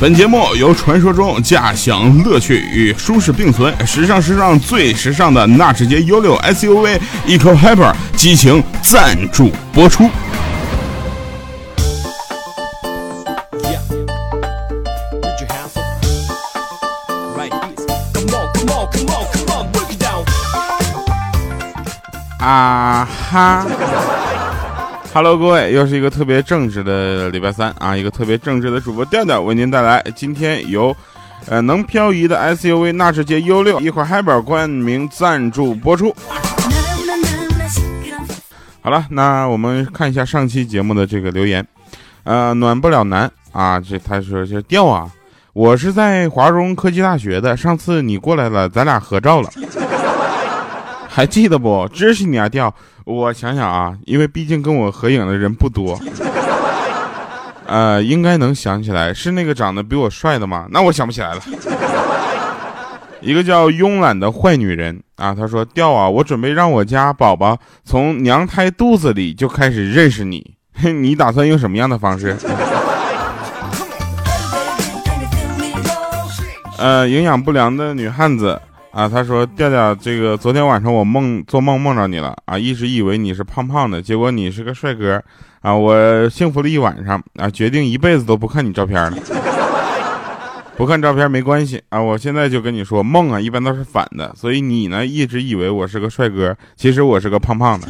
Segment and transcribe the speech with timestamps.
[0.00, 10.08] 本节目由传说中驾享乐趣与舒适并存，时尚时尚最时尚的纳智捷 U 六 SUV EcoHyper 激情赞助播出。
[22.38, 23.66] 啊哈
[25.12, 27.96] ！Hello，各位，又是一个特别正直的礼拜三啊！
[27.96, 30.96] 一个特别正直的主播调调为您带来今天由，
[31.46, 36.14] 呃，能漂移的 SUV 纳智捷 U6 一块海宝冠名赞助播出。
[38.82, 41.66] 好了，那我们看一下上期节目的这个留言，
[42.22, 45.10] 呃，暖不了男啊，这他说这调啊，
[45.52, 49.50] 我是在华中科技大学的，上次你过来了，咱俩合照了。
[51.08, 51.88] 还记得不？
[51.88, 52.72] 支持你啊，调！
[53.04, 55.98] 我想想啊，因为毕竟跟我合影的人不多，
[57.66, 60.66] 呃，应该能想起来，是那个长得比我帅的吗？
[60.70, 61.40] 那我想不起来了。
[63.20, 72.34] 一个叫慵懒的坏女人啊，她说：“掉啊，我准备让我家宝宝从娘胎肚子里就开始认识你， 你打算用什么样的方式？”
[76.78, 78.58] 呃，营养不良的女汉子。
[78.92, 85.22] 啊，他说调调，这个昨天晚上我梦做梦梦着你了啊，一直以为你是胖胖的，结果你是个帅哥
[85.60, 89.16] 啊，我幸福了一晚上啊，决定一辈子都不看你照片了，
[90.76, 97.86] 不看照片没关系啊，我现在就跟你说，梦啊一般都是反的，所以你呢一直以为我是个帅哥，其实我是个胖胖的。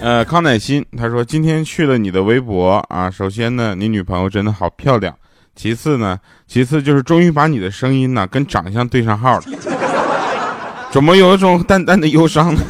[0.00, 5.14] 呃，康乃馨他说今天去了你的微博啊，首先呢，你女朋友真的好漂亮。
[5.54, 9.44] 其次呢，其次就是终于把你的声音呢跟长相对上号了，
[10.90, 12.60] 怎么有一种淡淡的忧伤呢？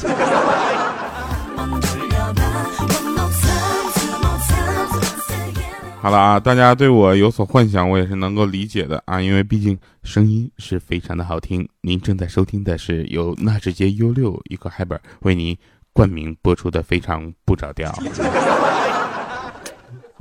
[6.00, 11.68] 好了啊，大家对我有所幻想，我也是能够理解的啊，因为毕竟声音是非常的好听。
[11.80, 15.56] 您正在收听的是由纳智捷 U6 一个海本为您
[15.92, 17.88] 冠名播出的《非常不着调》。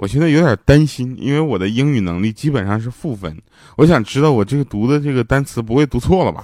[0.01, 3.39] 我现在有点担心，因为我的英语能力基本上是负分。
[3.77, 6.43] 我想知道我这个读的这个单词不会读错了吧？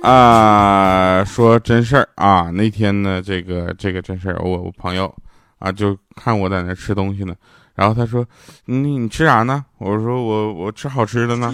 [0.02, 5.14] 啊，说真事儿啊，那天呢，这个这个真事儿，我我朋友
[5.58, 7.34] 啊，就看我在那吃东西呢，
[7.74, 8.26] 然后他说
[8.64, 11.52] ：“你你吃啥呢？”我说：“我我吃好吃的呢。”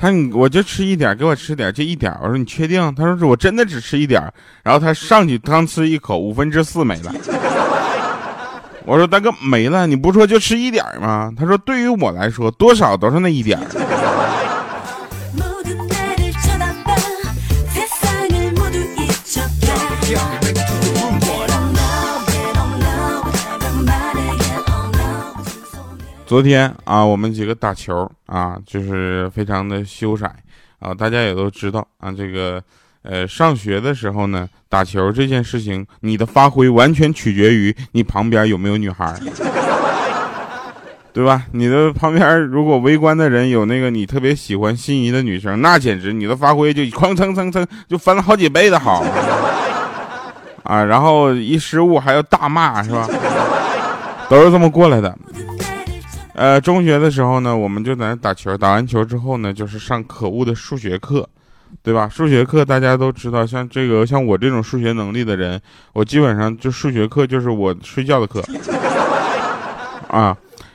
[0.00, 2.10] 他你我就吃一点，给我吃点，就一点。
[2.22, 2.94] 我说你确定？
[2.94, 4.18] 他说我真的只吃一点。
[4.62, 7.12] 然后他上去刚吃一口，五分之四没了。
[8.86, 11.30] 我说大哥没了，你不说就吃一点吗？
[11.38, 13.60] 他说对于我来说，多少都是那一点。
[26.30, 30.24] 昨天啊，我们几个打球啊，就是非常的羞涩
[30.78, 30.94] 啊。
[30.94, 32.62] 大家也都知道啊，这个
[33.02, 39.12] 呃，上学的时候呢，打球这件事情，你的发挥完全取决于你旁边有没有女孩，
[41.12, 41.42] 对吧？
[41.50, 49.04] 你的旁边如果围观的人有那个你特别喜欢心仪的女生，那简直你的发挥就哐蹭蹭蹭就翻了好几倍的好
[50.62, 50.84] 啊。
[50.84, 53.08] 然后一失误还要大骂，是吧？
[54.30, 55.12] 都是这么过来的。
[56.40, 61.28] 呃，中学的时候呢，我们就在那打球，打完球之后呢，就是上可恶的数学课，
[61.82, 62.08] 对吧？
[62.08, 65.60] 数学课大家都知道，像这个像我这种数学能力的人，
[65.92, 68.42] 我基本上就数学课就是我睡觉的课
[70.08, 70.34] 啊。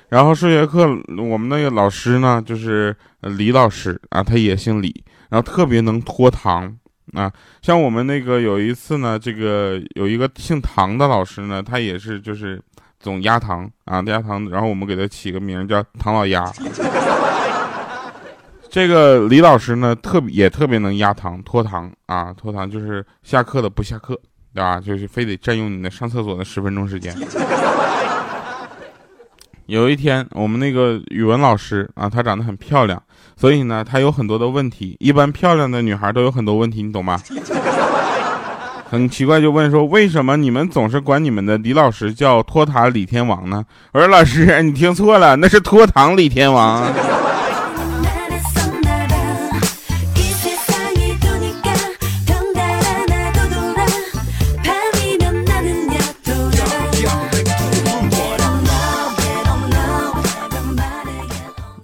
[0.09, 0.87] 然后数学课
[1.17, 6.71] 我们那个老师呢，就是李老师啊，他也姓李，然后特别能拖堂
[7.13, 7.33] 啊。
[7.63, 12.61] 像我们那个有一次呢，这个有一个姓唐的老师呢，他也是就是。
[12.99, 16.43] 总压糖啊，压糖，然后我们给他起个名叫唐老鸭。
[18.69, 24.19] 这个李老师呢，特别也特别能压糖拖堂啊，拖堂就是下课的不下课，
[24.53, 24.81] 对吧？
[24.81, 27.15] 就是非得占用你的上厕所的十分钟时间。
[29.67, 33.01] 有一天，我们那个语文老师啊，她长得很漂亮，
[33.37, 34.97] 所以呢，她有很多的问题。
[34.99, 37.17] 一般漂亮的女孩都有很多问题，你懂吗？
[38.87, 43.65] 很奇怪，就问说为什么你们总是管你们的李老师叫托塔李天王呢？
[43.91, 46.85] 我说老师，你听错了，那是托唐李天王。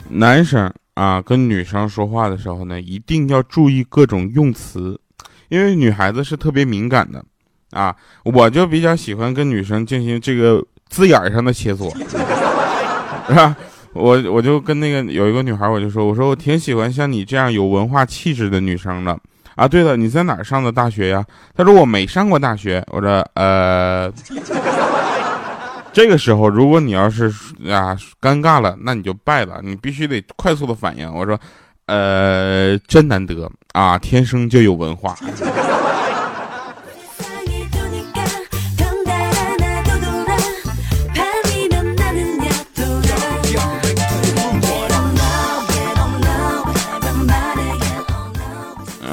[0.10, 5.00] 男生啊，跟女生说话的时候呢，一定要注意各种用词，
[5.52, 7.22] 因为女孩子是特别敏感的，
[7.72, 7.94] 啊，
[8.24, 11.92] 我就比较喜欢跟女生进行这个字眼上的切磋，
[13.28, 13.54] 是吧？
[13.92, 19.20] 我我就跟那个有一个女孩，我就说，我说我挺喜欢像你这样有文化气质的女生的，
[19.56, 21.22] 啊，对了，你在哪儿上的大学呀？
[21.54, 24.10] 她说我没上过大学，我说呃。
[25.94, 27.28] 这个时候，如果你要是
[27.70, 31.14] 啊尴尬了，那你就败了，你必须得快速的反应。
[31.14, 31.38] 我说，
[31.92, 35.14] 呃，真难得啊，天生就有文化。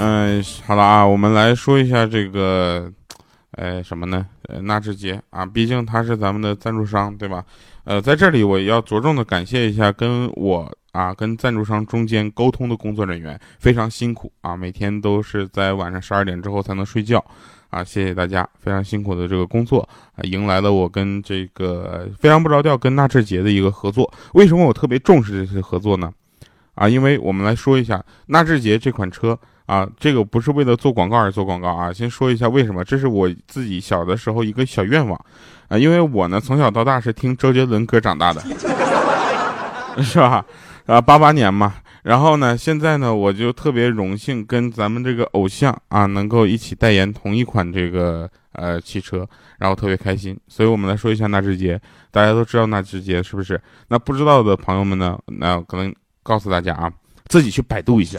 [0.00, 2.88] 嗯，好了啊，我们来说一下这个。
[3.52, 4.24] 呃，什么呢？
[4.42, 7.42] 呃，纳智捷啊，毕竟他是咱们的赞助商，对吧？
[7.82, 17.24] 呃，在这里我要着重的感谢一下跟我啊跟赞助商中间沟通的工作人员，非常辛苦啊，每天都是在晚上十二点之后才能睡觉，
[17.70, 24.12] 啊，谢谢大家非常辛苦的这个工作啊，迎来了我跟这个非常不着调跟纳智捷的一个合作。
[24.34, 26.12] 为什么我特别重视这次合作呢？
[26.74, 29.38] 啊，因为我们来说一下纳智捷这款车。
[29.68, 31.92] 啊，这个不是为了做广告而做广告啊！
[31.92, 35.14] 先说一下为什么，这是我自己小的时候一个小愿望，
[35.68, 38.40] 啊，因为我呢从小到大是听周杰伦歌长大的，
[40.02, 40.42] 是吧？
[40.88, 50.34] 啊，八八年嘛，然后呢，现在呢我就特别荣幸跟咱们这个偶像啊能够一起代言同一款这个呃汽车，然后特别开心。
[50.48, 51.78] 所以我们来说一下纳智捷，
[52.10, 53.60] 大家都知道纳智捷是不是？
[53.88, 56.90] 那不知道的朋友们呢，那可能告诉大家啊，
[57.26, 58.18] 自己去百度一下。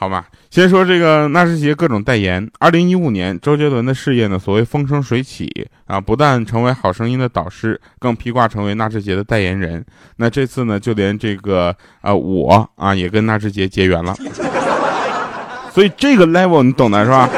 [0.00, 2.48] 好吧，先说这个纳智捷各种代言。
[2.60, 9.84] 二零一五年，周杰伦的事业呢，所谓风生水起啊，不但成为好声音的导师，更披挂成为纳智捷的代言人。
[10.18, 14.14] 那这次呢，就连这个啊我啊也跟纳智捷结缘了。
[15.74, 17.28] 所以这个 level 你懂的是吧？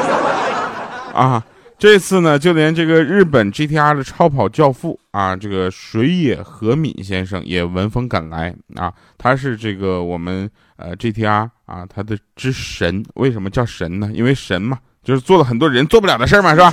[1.15, 1.43] 啊。
[1.79, 8.93] 这次呢，就连这个日本 GTR 的超跑教父啊，这个水野和敏先生也闻风赶来啊。
[9.17, 10.47] 他是这个我们
[10.81, 13.03] 呃 GTR 啊，他的之神。
[13.15, 14.09] 为什么叫神呢？
[14.13, 16.71] 因为神嘛，就是做了很多人做不了的事儿嘛，是吧？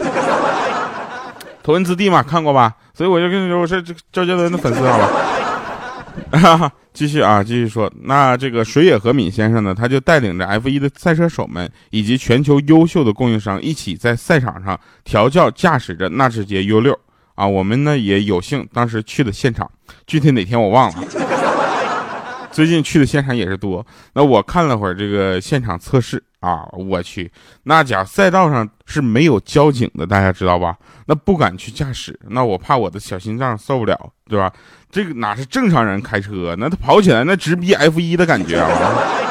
[1.62, 2.75] 头文字 D 嘛，看过吧？
[2.94, 6.72] 所以我就跟你说，我是这周杰伦的粉丝，好吧？
[6.93, 16.96] 继续啊，继续说，那这个水野和敏先生呢，他就带领着 F1 的赛车手们以及全球优秀的供应商一起在赛场上调教驾驶着纳智捷 U6
[17.37, 19.70] 啊，我们呢也有幸当时去的现场，
[20.08, 21.38] 具体哪天我忘了。
[22.58, 27.31] 最近去的现场也是多，那我看了会儿这个现场测试啊，我去，
[27.62, 30.76] 那家赛道上是没有交警的，大家知道吧？
[31.06, 34.52] 那不敢去驾驶，那我怕我的小心脏受不了，对吧？
[34.90, 36.56] 这个哪是正常人开车？
[36.58, 39.28] 那他跑起来那直逼 F 一的感觉啊！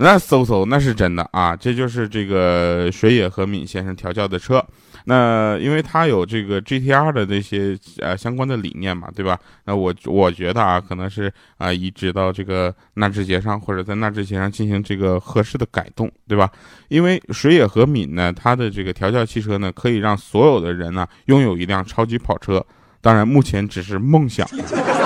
[0.00, 1.56] 那嗖嗖那是真的啊！
[1.56, 4.64] 这就是这个水野和敏先生调教的车。
[5.04, 9.38] 那因为他有这个 GTR 的这些呃相关的理念嘛，对吧？
[9.64, 16.48] 那我我觉得啊，可能是啊移植到这个纳智捷上，或者在纳智捷上进行这个合适的改动，对吧？
[16.88, 22.64] 因为水野和敏呢，他的这个调教汽车呢，可以让所有的人呢拥有一辆超级跑车。
[23.00, 24.46] 当然，目前只是梦想，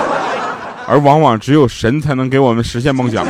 [0.87, 3.25] 而往往只有神才能给我们实现梦想。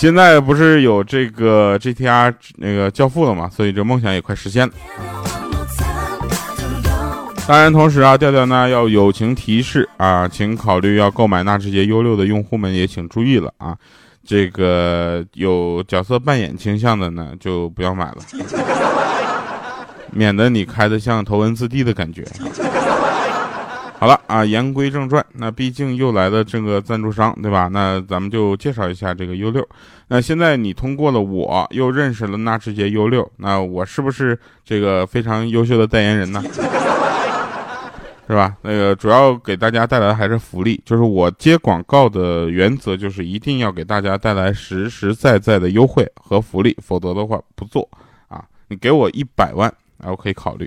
[0.00, 4.72] 现在不是有这个 GTR 那个教父了嘛，所以这梦想也快实现了。
[7.46, 13.76] 当然，同时啊，调调呢要友情提示啊，请考虑要购买纳智捷 U6 的用户们也请注意了啊，
[14.24, 18.16] 这个有角色扮演倾向的呢就不要买了，
[20.12, 22.24] 免得你开的像头文字 D 的感觉。
[24.00, 27.68] 好了啊，言归正传，那毕竟又来了这个赞助商，对吧？
[27.70, 29.68] 那咱们就介绍一下这个 U 六。
[30.08, 36.42] 那现在你通过了，我又认识了纳智捷 U 六，那我是不是这个非常优秀的代言人呢？
[38.26, 38.56] 是吧？
[38.62, 47.86] 那个主要给大家带来的还是福利，就是我接广告的原则就是一定要给大家带来实实在在的优惠和福利，否则的话不做
[48.28, 48.42] 啊。
[48.68, 50.66] 你给我一百万，啊，我可以考虑。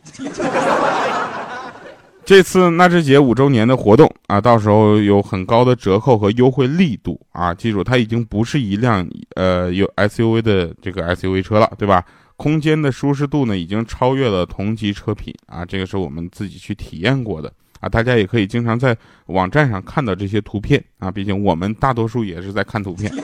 [2.26, 7.54] 这次纳智捷五周年的活动啊，到时候有很高的折扣和优惠力度啊！
[7.54, 12.04] 记住，它已经不是一辆呃有 SUV 的这个 SUV 车了，对吧？
[12.38, 15.66] 空间的舒适度呢，已经超越了同级车品啊！
[15.66, 17.52] 这个是我们自己去体验过的
[17.82, 17.90] 啊！
[17.90, 21.12] 大家也可以经常在网站上看到这些图片啊！
[21.12, 23.12] 毕竟我们大多数也是在看图片。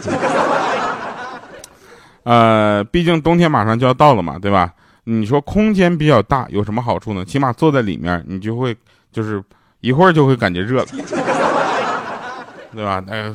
[2.24, 4.74] 呃，毕竟冬天马上就要到了嘛，对吧？
[5.12, 7.26] 你说空间比较大有什么好处呢？
[7.26, 8.76] 起码坐在里面，你就会
[9.12, 9.44] 就是
[9.82, 10.88] 一会儿就会感觉热了，
[12.76, 13.04] 对吧？
[13.10, 13.26] 哎，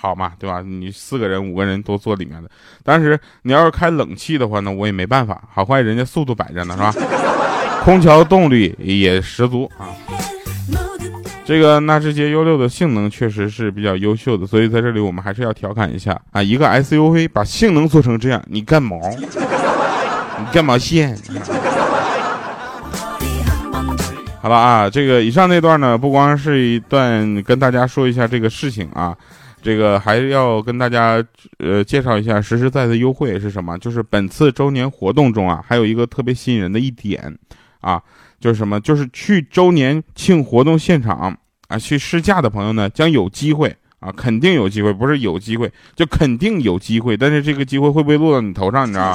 [0.00, 0.62] 好嘛，对吧？
[0.62, 2.48] 你四个人、五个人都坐里面的。
[2.84, 5.42] 但是你要是开冷气的话呢，我也没办法。
[5.52, 6.94] 好坏人家速度摆着呢，是吧？
[7.82, 9.90] 空调动力也十足啊。
[11.44, 19.00] 这个纳智捷 U6 的性能确实是比较优秀的，所以在这里我们还是要调侃一下啊，一个 SUV 把性能做成这样，你干毛？
[20.38, 21.16] 你干毛线？
[24.40, 29.16] 好了啊，这个以上那段呢，不光是一段跟大家说一下这个事情啊，
[29.60, 31.22] 这个还要跟大家
[31.58, 37.36] 呃介绍一下实实在在的优惠是什么，就是本次周年活动中啊，还有一个特别吸引人的一点
[37.80, 38.00] 啊。
[38.40, 38.78] 就是什么？
[38.80, 47.16] 就是去周年庆活动现场啊，去试驾的朋友呢，将有机会啊，肯定有机会，不是有机会，就肯定有机会。
[47.16, 49.12] 但是这个机会会不会落到你头上，你知道？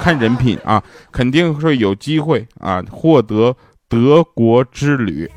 [0.00, 3.54] 看人品啊，肯定会有机会啊，获得
[3.88, 5.30] 德国之旅。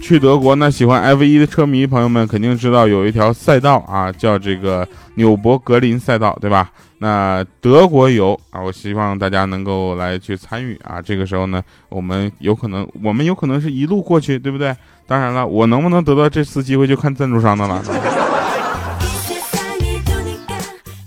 [0.00, 6.70] 去德国呢，喜欢 F 一的车迷朋友们肯定知道有一条赛道啊，叫这个纽博格林赛道，对吧？
[6.98, 11.00] 那德国游啊，我希望大家能够来去参与啊。
[11.00, 14.76] 这个时候呢，我们有可能，我们有可能是一路过去，对不对？
[15.06, 17.82] 当然了，我能不能得到这次机会，就看赞助商的了。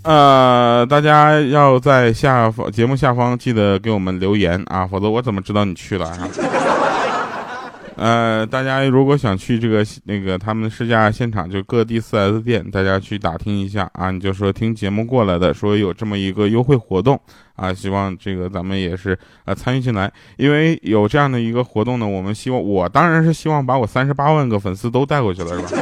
[0.05, 6.29] 呃，大家要在下方节目下方记得给我们留言啊，否则我怎么知道你去了啊？
[7.97, 14.11] 呃，大家如果想去这个那个他们试驾现场，就各地 4S 店，大家去打听一下啊。
[14.11, 17.19] 你就说听节目过来的，说有这么一个优惠活动
[17.55, 20.11] 啊，希望这个咱们也是呃参与进来。
[20.37, 25.81] 因为有这样的一个活动呢，我们希望我当然是希望把我三十八万个粉丝都带过去了，是吧？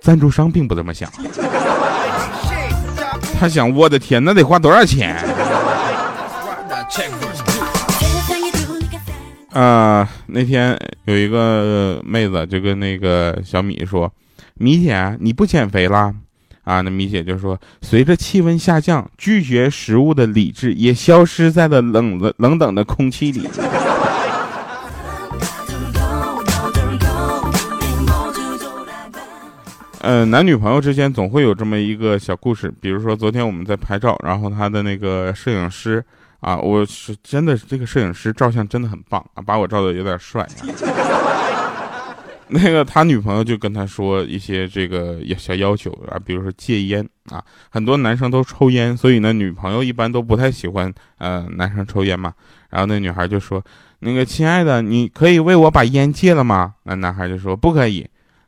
[0.00, 1.08] 赞助商并不这么想，
[3.42, 5.16] 他想我的天，那得花多少钱？
[9.50, 14.08] 啊，那天有一个妹子就跟那个小米说
[14.54, 16.14] ：“米姐，你不减肥啦？”
[16.62, 23.50] 啊，那米姐就说：“随着气温下降，拒绝食物的理智也消失在了冷冷冷的空气里。”
[30.02, 36.04] 呃，男女朋友之间总会有这么一个小故事，比如说昨天我们在拍照，然后他的那个摄影师。
[36.40, 40.44] 啊，我是真的，这个摄影师照相真的很棒啊，把我照的有点帅。
[42.50, 47.40] 那个他女朋友就跟他说一些这个小要求啊，比如说戒烟啊，
[47.70, 52.34] 很多男生都抽烟，所以呢，女朋友一般都不太喜欢呃男生抽烟嘛。
[52.70, 53.64] 然后那女孩就说
[54.00, 58.04] ：“那个亲爱的，你可以为我把烟戒了吗？”那男孩就说：“不可以。”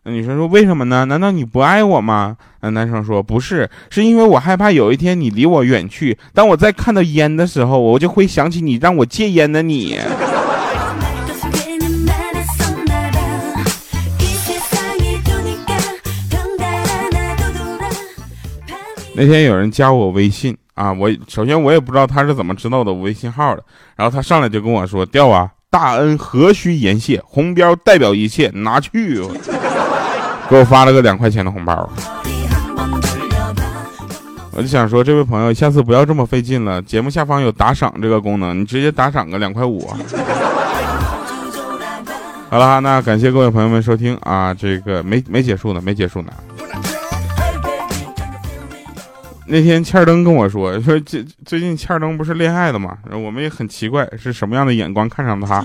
[0.07, 1.07] 那女生说：“为什么呢？
[1.07, 6.19] 难道你不爱我吗？”那男生说：“不是，是因为我害怕有一天你离我远去。
[6.35, 9.99] 当我在看到烟的时候，我就会想起你让我戒烟的你。”
[19.17, 23.65] 那天有人加我微信啊，我首先我也不知道他是怎么知道我的微信号的，
[23.97, 29.21] 然后他上来就跟我说：“调啊，大恩何须言谢，红标代表一切，拿去。
[30.49, 31.91] ”给我发了个两块钱的红包，
[34.53, 36.81] 我就想说，这位朋友，下次不要这么费劲了。
[36.81, 39.85] 节目下方有打赏这个功能，你直接打赏个两块五。
[42.49, 46.33] 好了，那感谢各位朋友们收听啊，这个没没结束呢，没结束呢。
[49.47, 52.97] 那天欠儿登跟我说，说最最近欠儿登不是恋爱了吗？
[53.13, 55.65] 我们也很奇怪，是什么样的眼光看上他？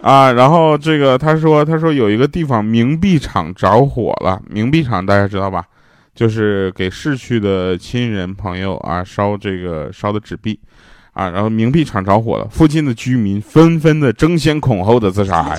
[0.00, 4.40] 啊，然后这个他说，他说有一个地方冥币厂着火了。
[4.50, 5.64] 冥币厂大家知道吧？
[6.14, 10.58] 就是给逝去的亲人朋友啊烧这个烧的纸币，
[11.12, 15.58] 啊，然后冥币厂着火了，附近的居民纷纷的争先恐后的自杀呀。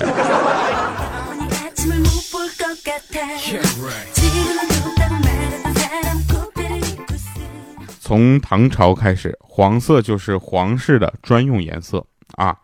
[8.10, 12.58] 从唐朝开始，黄色就是皇室的专用颜色啊。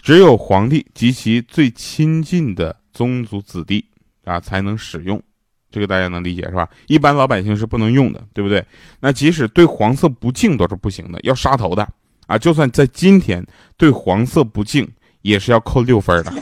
[0.00, 3.84] 只有皇帝及其最亲近的宗族子弟
[4.24, 5.22] 啊才能使用，
[5.70, 6.66] 这个大家能理解是吧？
[6.86, 8.64] 一般老百姓是不能用的，对不对？
[8.98, 11.86] 那即使对黄色不敬都是不行的，要杀头的
[12.26, 12.38] 啊！
[12.38, 14.90] 就算在今天对黄色不敬，
[15.20, 16.32] 也是要扣六分的。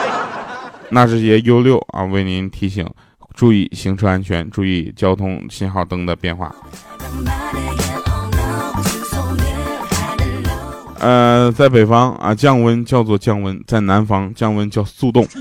[0.88, 2.88] 那这些 U 六啊，为您提醒，
[3.36, 6.52] 注意行车安全，注意交通信号灯的变化。
[10.98, 15.38] 呃，在北方啊，降温叫做降温；在南方降温叫速冻，是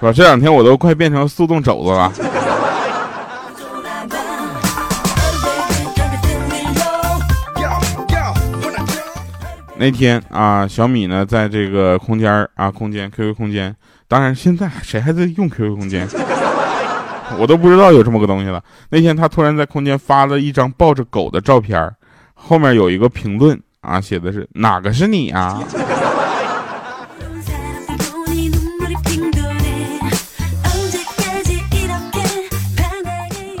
[0.00, 0.10] 吧？
[0.12, 2.10] 这两天我都快变成速冻肘子了。
[9.76, 13.74] 那天啊，小米呢在这个空间啊，空间 QQ 空间，
[14.10, 16.04] 当然现在谁还在用 QQ 空间？
[17.38, 18.60] 我都不知道有这么个东西了。
[18.88, 21.88] 那天他突然在空间发了一张抱着狗的照片，
[22.34, 25.62] 后面有一个评论啊，写的是哪个是你啊？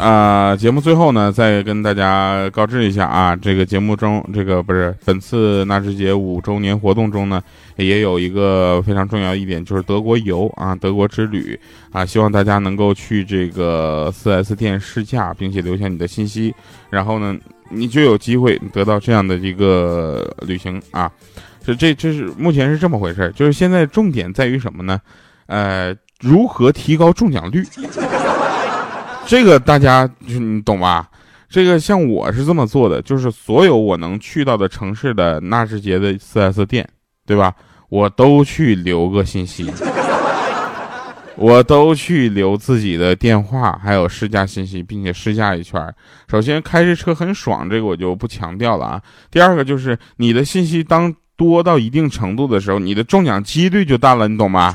[0.00, 7.42] 啊，节目最后呢，再跟大家告知一下啊，这个节目中，这个不是本次纳智捷五周年活动中呢，
[7.76, 11.58] 也有一个非常重要一点，就是德国游啊，德国之旅
[11.92, 16.54] 啊，希望大家能够去这个四 S 店试驾，并且留下你的信息，
[16.88, 17.36] 然后呢，
[17.68, 21.12] 你就有机会得到这样的一个旅行啊。
[21.62, 24.98] 这这这是目前是这么回事，就是现在重点在于什么呢？
[25.44, 27.62] 呃，如何提高中奖率？
[29.30, 31.08] 这个大家就你懂吧？
[31.48, 36.88] 这个像我是这么做的，就是所有我能去到的城市的纳智捷的 4S 店，
[37.24, 37.54] 对吧？
[37.90, 39.70] 我都去留个信息，
[41.38, 45.80] 我都去留自己的电话，还有试驾信息，并且试驾一圈。
[46.28, 49.02] 首先，开着车很爽，这个我就不强调了啊。
[49.30, 54.74] 第二个就是你的信息当多到一定程度的时候，你的中奖几率就大了，你懂吗？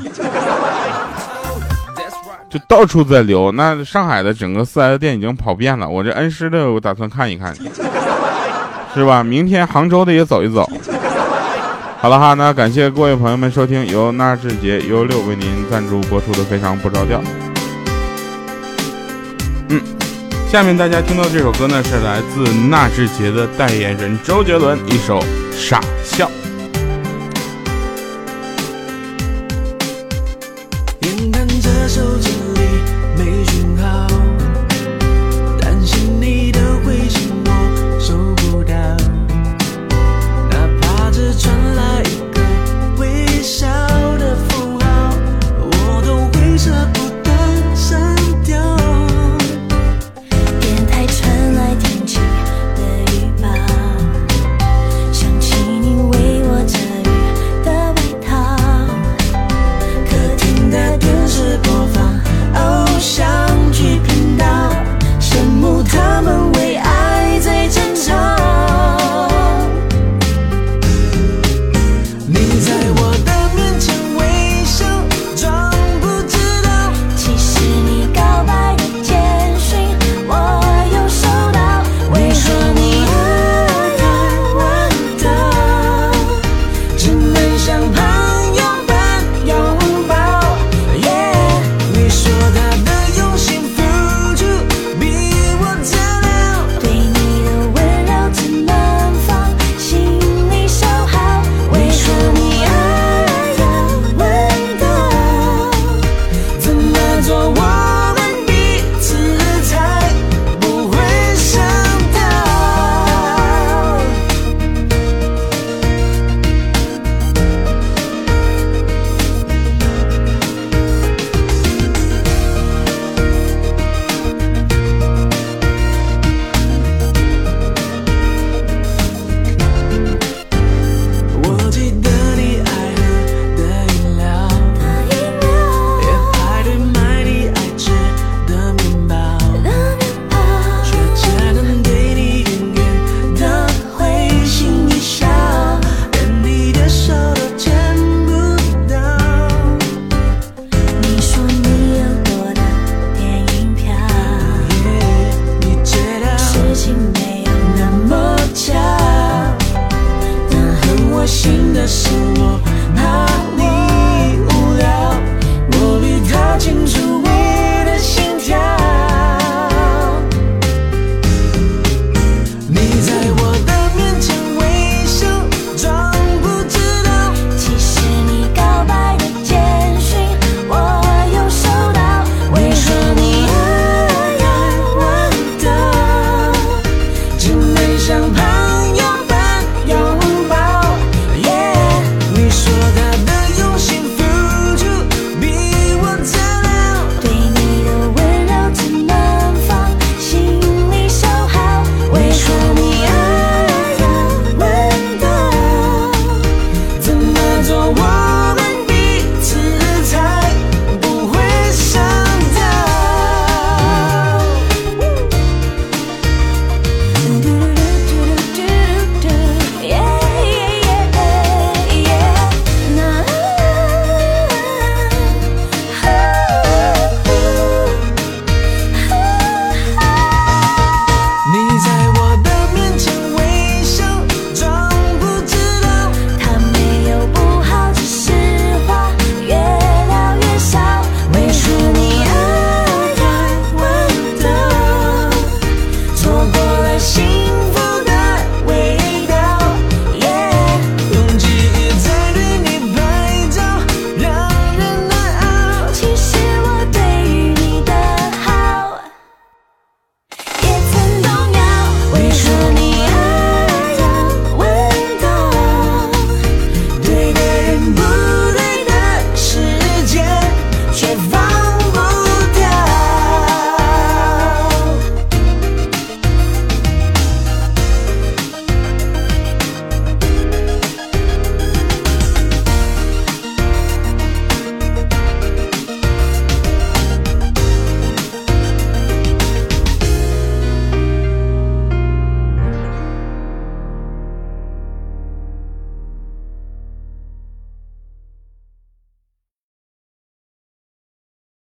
[2.56, 5.90] 就到处在流，那上海的整个四 S 店已经跑遍了。
[5.90, 7.54] 我这恩施的，我打算看一看，
[8.94, 9.22] 是吧？
[9.22, 10.66] 明天杭州的也走一走。
[12.00, 17.20] 好了哈，那感谢各位朋友们收听由纳智捷 U 六为您赞助播出的《非常不着调》。
[19.68, 19.82] 嗯，
[20.50, 25.20] 下面大家听到这首歌呢，是来自纳智捷的代言人周杰伦一首
[25.52, 26.26] 《傻笑》。